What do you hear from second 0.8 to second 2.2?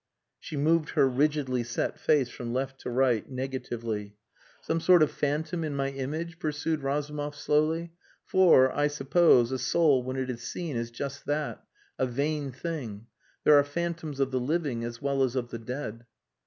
her rigidly set